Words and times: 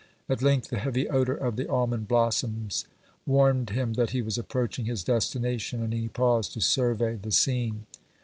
At 0.27 0.41
length 0.41 0.69
the 0.71 0.79
heavy 0.79 1.07
odor 1.07 1.35
of 1.35 1.57
the 1.57 1.69
almond 1.69 2.07
blossoms 2.07 2.85
warned 3.27 3.69
him 3.69 3.93
that 3.93 4.09
he 4.09 4.23
was 4.23 4.35
approaching 4.39 4.85
his 4.85 5.03
destination, 5.03 5.83
and 5.83 5.93
he 5.93 6.07
paused 6.07 6.53
to 6.53 6.59
survey 6.59 7.13
the 7.17 7.29
scene. 7.31 7.85